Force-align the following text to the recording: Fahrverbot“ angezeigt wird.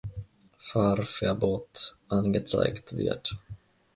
Fahrverbot“ 0.57 1.93
angezeigt 2.09 2.91
wird. 2.97 3.35